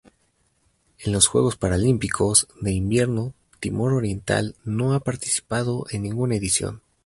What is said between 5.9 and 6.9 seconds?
en ninguna edición.